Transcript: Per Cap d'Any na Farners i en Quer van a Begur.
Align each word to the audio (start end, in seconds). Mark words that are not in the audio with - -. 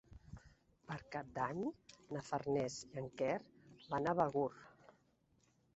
Per 0.91 0.95
Cap 1.15 1.27
d'Any 1.35 1.59
na 2.17 2.23
Farners 2.31 2.81
i 2.89 2.91
en 3.03 3.11
Quer 3.21 3.37
van 3.95 4.13
a 4.13 4.17
Begur. 4.23 4.51